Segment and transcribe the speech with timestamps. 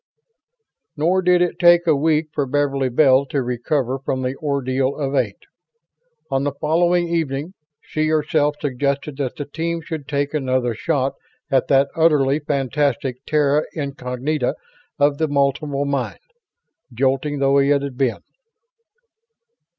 [0.97, 5.13] Nor did it take a week for Beverly Bell to recover from the Ordeal of
[5.13, 5.37] Eight.
[6.31, 11.13] On the following evening, she herself suggested that the team should take another shot
[11.51, 14.55] at that utterly fantastic terra incognita
[14.97, 16.17] of the multiple mind,
[16.91, 18.23] jolting though it had been.